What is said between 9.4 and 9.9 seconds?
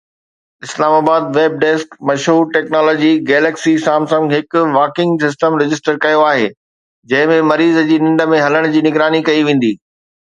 ويندي.